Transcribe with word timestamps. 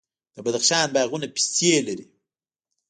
د 0.33 0.35
بدخشان 0.45 0.87
باغونه 0.95 1.27
پستې 1.35 1.71
لري. 1.87 2.05